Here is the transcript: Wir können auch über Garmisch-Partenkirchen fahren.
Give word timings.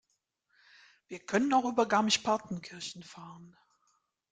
Wir 1.09 1.19
können 1.19 1.53
auch 1.53 1.63
über 1.65 1.87
Garmisch-Partenkirchen 1.87 3.03
fahren. 3.03 3.55